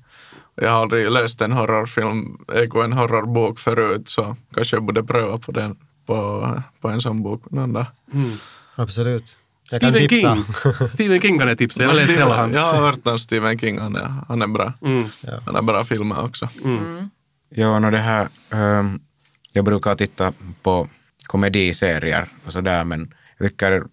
[0.56, 5.38] Jag har aldrig läst en horrorfilm, ägå en horrorbok förut så kanske jag borde pröva
[5.38, 7.86] på den på, på en sån bok någon dag.
[8.75, 9.38] Absolut.
[9.67, 10.10] Stephen.
[10.10, 10.45] King.
[10.88, 11.84] Stephen King kan jag tipsa.
[11.84, 12.56] Jag har läst hela hans.
[12.56, 14.73] Jag har hört om Stephen King, han är, han är bra.
[14.82, 15.06] Mm.
[15.45, 16.49] Han är bra filmer också.
[17.49, 18.99] Ja, no det här, ehm,
[19.51, 20.89] jag brukar titta på
[21.23, 23.84] komediserier och sådär, men jag tycker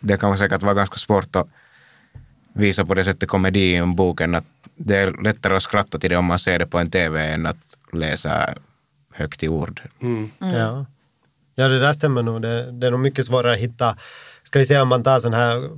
[0.00, 1.48] det kan säkert vara ganska svårt att
[2.52, 5.98] visa på det sättet komedi i en bok än att det är lättare att skratta
[5.98, 8.54] till det om man ser det på en tv än att läsa
[9.12, 9.82] högt i ord.
[10.38, 10.86] Ja.
[11.54, 12.42] ja, det där stämmer nog.
[12.42, 13.96] Det, det är nog mycket svårare att hitta,
[14.42, 15.70] ska vi säga om man tar sån här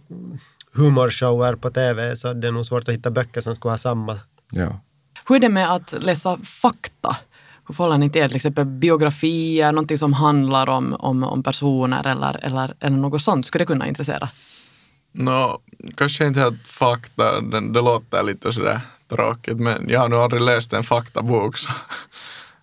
[0.75, 4.19] humorshower på tv så det är nog svårt att hitta böcker som skulle ha samma.
[4.51, 4.81] Ja.
[5.29, 7.17] Hur är det med att läsa fakta?
[7.69, 8.29] Hur förhåller ni till?
[8.29, 13.47] Till exempel biografier, någonting som handlar om, om, om personer eller, eller, eller något sånt.
[13.47, 14.29] Skulle det kunna intressera?
[15.13, 15.61] Nå,
[15.97, 20.43] kanske inte helt fakta, det, det låter lite sådär tråkigt men jag har nog aldrig
[20.43, 21.73] läst en faktabok så,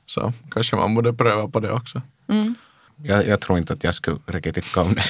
[0.06, 2.02] så kanske man borde pröva på det också.
[3.04, 5.04] Jag, jag tror inte att jag skulle riktigt tycka om det.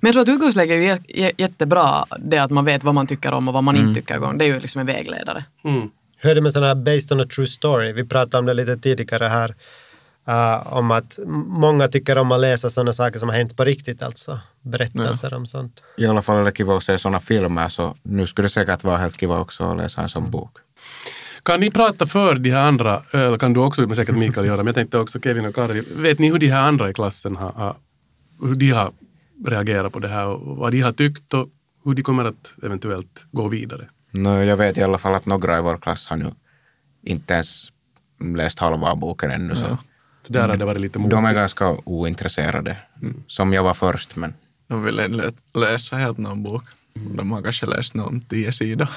[0.00, 2.94] Men jag tror att utgångsläget är ju jä- jä- jättebra, det att man vet vad
[2.94, 4.38] man tycker om och vad man inte tycker om.
[4.38, 5.44] Det är ju liksom en vägledare.
[5.64, 5.90] Mm.
[6.16, 7.92] Hur är det med sådana här based on a true story?
[7.92, 9.54] Vi pratade om det lite tidigare här.
[10.26, 14.02] eh, om att många tycker om att läsa sådana saker som har hänt på riktigt,
[14.02, 15.82] alltså berättelser om sånt.
[15.96, 18.84] I alla fall är det kiva att se sådana filmer, så nu skulle det säkert
[18.84, 20.56] vara helt kiva också att läsa en sån bok.
[21.42, 24.56] Kan ni prata för de här andra, eller kan du också, men säkert Mikael göra,
[24.56, 27.36] men jag tänkte också Kevin och Kari, vet ni hur de här andra i klassen
[27.36, 27.76] har,
[28.42, 28.92] hur de har
[29.46, 31.48] reagerat på det här och vad de har tyckt och
[31.84, 33.88] hur de kommer att eventuellt gå vidare?
[34.10, 36.26] No, jag vet i alla fall att några i vår klass har nu
[37.02, 37.72] inte ens
[38.36, 39.54] läst halva boken ännu.
[39.56, 39.78] Så
[40.26, 42.76] Så där har det varit lite de är ganska ointresserade,
[43.26, 44.16] som jag var först.
[44.16, 44.34] Men
[44.66, 45.22] De vill
[45.54, 46.64] läsa helt någon bok.
[46.94, 48.88] De har kanske läst någon tio sidor.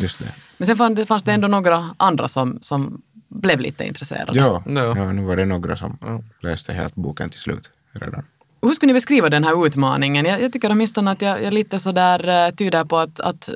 [0.00, 0.34] just det.
[0.58, 4.38] Men sen fann det, fanns det ändå några andra som, som blev lite intresserade.
[4.38, 4.96] Ja, Ja.
[4.96, 5.12] ja.
[5.12, 5.98] nu var det några som
[6.40, 8.24] läste helt boken till slut redan.
[8.64, 10.24] Hur skulle ni beskriva den här utmaningen?
[10.24, 13.50] Jag, jag tycker åtminstone att jag, jag lite sådär eh, tyder på att, att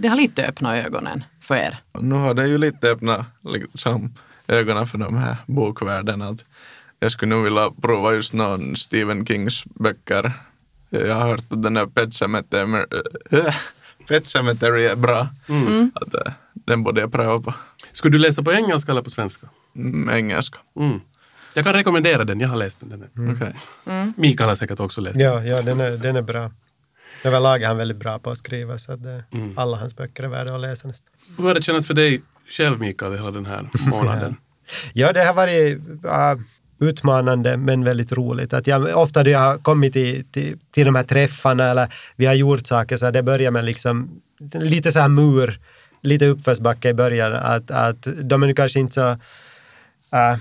[0.00, 1.78] det har lite öppnat ögonen för er.
[2.00, 4.14] Nu har det ju lite öppnat liksom,
[4.48, 6.22] ögonen för de här bokvärlden.
[6.22, 6.44] Att
[6.98, 10.32] jag skulle nog vilja prova just någon Stephen Kings böcker.
[10.90, 12.84] Jag har hört att den här Pet Sematary,
[13.30, 13.54] äh,
[14.08, 15.28] Pet Sematary är bra.
[15.94, 17.54] Att, äh, den borde jag pröva på
[17.92, 19.48] Skulle du läsa på engelska eller på svenska?
[19.76, 20.58] mm, engelska.
[20.76, 21.00] Mm.
[21.54, 22.88] Jag kan rekommendera den, jag har läst den.
[22.88, 23.34] den är.
[23.34, 24.12] Okej.
[24.16, 25.24] Mikael har säkert också läst den.
[25.24, 26.50] Ja, ja den, är, den är bra.
[27.24, 29.24] Överlag är han väldigt bra på att skriva så att det,
[29.56, 31.08] alla hans böcker är värda att läsa nästan.
[31.38, 34.36] Hur har det känts för dig själv Mikael hela den här månaden?
[34.92, 38.52] Ja, det har varit äh, utmanande men väldigt roligt.
[38.52, 42.26] Att jag, ofta när jag har kommit till, till, till de här träffarna eller vi
[42.26, 44.20] har gjort saker så det börjar med liksom
[44.54, 45.60] lite så här mur,
[46.02, 47.32] lite uppförsbacke i början.
[47.32, 49.10] Att, att de är nu kanske inte så
[50.16, 50.36] äh,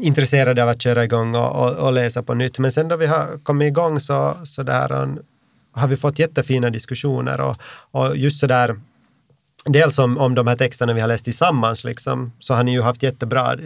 [0.00, 2.58] intresserade av att köra igång och, och, och läsa på nytt.
[2.58, 5.18] Men sen då vi har kommit igång så, så där har-
[5.72, 7.56] har vi fått jättefina diskussioner och,
[7.90, 8.80] och just så där
[9.64, 12.82] dels om, om de här texterna vi har läst tillsammans, liksom, så har ni ju
[12.82, 13.56] haft jättebra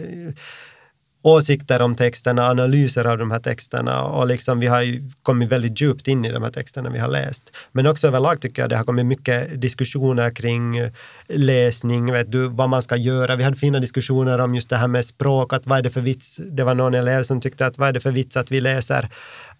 [1.21, 5.81] åsikter om texterna, analyser av de här texterna och liksom vi har ju kommit väldigt
[5.81, 7.51] djupt in i de här texterna vi har läst.
[7.71, 10.91] Men också överlag tycker jag det har kommit mycket diskussioner kring eh,
[11.27, 13.35] läsning, vet du, vad man ska göra.
[13.35, 16.01] Vi hade fina diskussioner om just det här med språk, att vad är det för
[16.01, 18.61] vits, det var någon elev som tyckte att vad är det för vits att vi
[18.61, 19.09] läser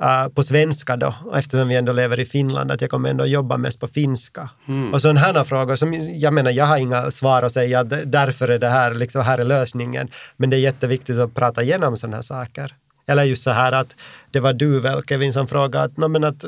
[0.02, 3.58] eh, på svenska då, eftersom vi ändå lever i Finland, att jag kommer ändå jobba
[3.58, 4.50] mest på finska.
[4.94, 8.60] Och sådana här frågor som, jag menar, jag har inga svar att säga, därför är
[8.60, 10.10] det här, liksom, här är lösningen.
[10.38, 12.76] Men det är jätteviktigt att prata igenom sådana här saker.
[13.08, 13.96] Eller just så här att
[14.32, 16.46] det var du väl Kevin som frågade att, no, men att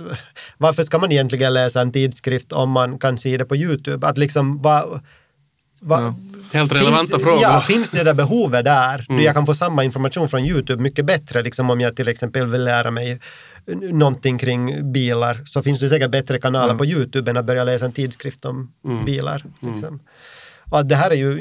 [0.58, 4.08] varför ska man egentligen läsa en tidskrift om man kan se det på YouTube?
[4.08, 5.00] Att liksom vad,
[5.84, 6.14] vad,
[6.54, 7.42] Helt relevanta finns, frågor.
[7.42, 9.06] Ja, finns det där behovet där?
[9.10, 9.24] Mm.
[9.24, 12.64] Jag kan få samma information från YouTube mycket bättre, liksom om jag till exempel vill
[12.64, 13.20] lära mig
[13.92, 16.78] någonting kring bilar, så finns det säkert bättre kanaler Mm.
[16.78, 18.72] på YouTube än att börja läsa en tidskrift om
[19.06, 19.44] bilar.
[19.60, 20.00] Liksom.
[20.72, 21.40] Och det här är ju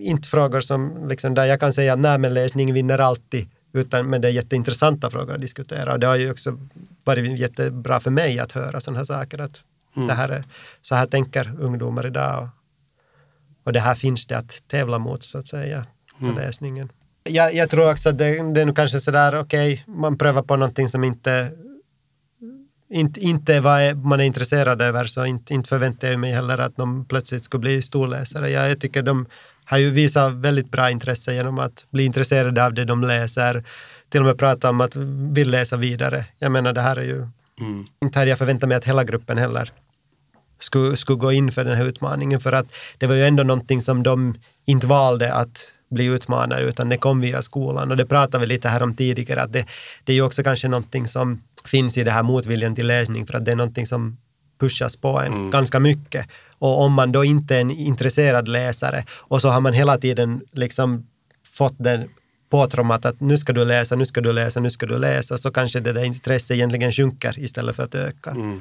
[0.00, 4.10] inte frågor som, liksom, där jag kan säga att nej, men läsning vinner alltid, utan,
[4.10, 5.92] men det är jätteintressanta frågor att diskutera.
[5.92, 6.58] Och det har ju också
[7.06, 9.60] varit jättebra för mig att höra sådana här saker, att
[9.96, 10.08] Mm.
[10.08, 10.44] det här är,
[10.82, 12.48] så här tänker ungdomar idag.
[13.66, 15.86] Och, det här finns det att tävla mot, så att säga,
[16.22, 16.34] Mm.
[16.36, 16.88] läsningen.
[17.24, 20.56] Jag, jag tror också att det, det är nog kanske sådär, okej, man prövar på
[20.56, 21.50] någonting som inte
[22.90, 26.58] inte, inte vad är- man är intresserad över, så inte, inte förväntar jag mig heller
[26.58, 28.50] att de plötsligt skulle bli storläsare.
[28.50, 29.26] Jag, jag tycker de
[29.64, 33.64] har ju visat väldigt bra intresse genom att bli intresserade av det de läser,
[34.08, 34.96] till och med prata om att
[35.32, 36.24] vill läsa vidare.
[36.38, 37.26] Jag menar, det här är ju...
[37.60, 37.86] Mm.
[38.02, 39.72] Inte hade jag förväntat mig att hela gruppen heller
[40.58, 42.66] skulle, skulle gå in för den här utmaningen, för att
[42.98, 47.20] det var ju ändå någonting som de inte valde att bli utmanade, utan det kom
[47.20, 47.90] via skolan.
[47.90, 49.66] Och det pratade vi lite här om tidigare, att det,
[50.04, 53.34] det är ju också kanske någonting som finns i det här motviljan till läsning, för
[53.34, 54.16] att det är någonting som
[54.60, 56.26] pushas på en ganska mycket.
[56.58, 60.40] Och om man då inte är en intresserad läsare och så har man hela tiden
[60.52, 61.06] liksom
[61.44, 62.08] fått den
[62.50, 65.50] påtrommat att nu ska du läsa, nu ska du läsa, nu ska du läsa, så
[65.50, 68.30] kanske det där intresset egentligen sjunker istället för att öka.
[68.30, 68.60] Mm.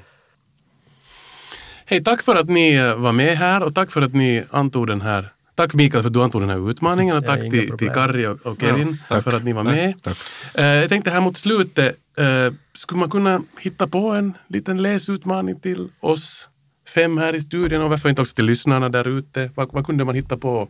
[1.85, 5.01] Hej, tack för att ni var med här och tack för att ni antog den
[5.01, 7.77] här Tack Mikael för att du antog den här utmaningen och Ja, tack inga till,
[7.77, 7.89] till.
[7.89, 9.73] Kari och, och Kevin Ja, för att ni var Tack.
[9.73, 10.03] med.
[10.03, 10.17] Tack.
[10.53, 15.59] Eh, jag tänkte här mot slutet, eh, skulle man kunna hitta på en liten läsutmaning
[15.59, 16.49] till oss
[16.95, 19.49] fem här i studion och varför inte också till lyssnarna där ute?
[19.55, 20.69] Vad, vad kunde man hitta på?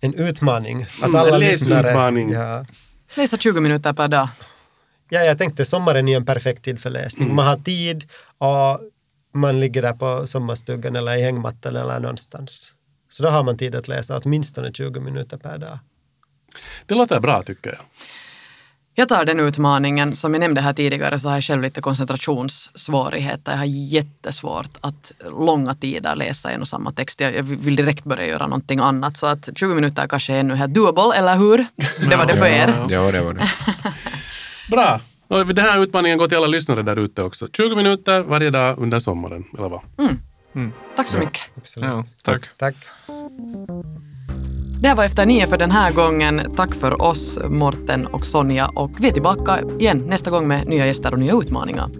[0.00, 0.82] En utmaning.
[0.82, 1.82] Att Mm, alla en lyssnare...
[1.82, 2.30] läsutmaning.
[2.32, 2.64] Ja.
[3.16, 4.28] Läsa 20 minuter per dag.
[5.10, 7.24] ja, jag tänkte sommaren är en perfekt tid för läsning.
[7.24, 7.36] Mm.
[7.36, 8.04] Man har tid
[8.38, 8.80] och
[9.32, 12.72] man ligger där på sommarstugan eller i hängmattan eller någonstans.
[13.08, 15.78] Så då har man tid att läsa åtminstone 20 minuter per dag.
[16.86, 17.80] Det låter bra tycker jag.
[18.94, 20.16] Jag tar den utmaningen.
[20.16, 23.52] Som jag nämnde här tidigare så har jag själv lite koncentrationssvårigheter.
[23.52, 27.20] Jag har jättesvårt att långa tider läsa en och samma text.
[27.20, 29.16] Jag vill direkt börja göra någonting annat.
[29.16, 31.66] Så att 20 minuter kanske är ännu här doable, eller hur?
[32.10, 32.86] Det var det för er.
[32.88, 33.50] Ja, det var det.
[34.70, 35.00] Bra!
[35.28, 37.48] Och den här utmaningen går till alla lyssnare där ute också.
[37.52, 39.80] 20 minuter varje dag under sommaren, eller vad?
[40.96, 41.40] Tack så mycket.
[41.76, 42.42] Ja, tack.
[42.56, 42.74] Tack.
[44.80, 46.54] Det här var Efter nio för den här gången.
[46.56, 48.68] Tack för oss, Morten och Sonja.
[48.68, 51.90] Och vi är tillbaka igen nästa gång med nya gäster och nya utmaningar.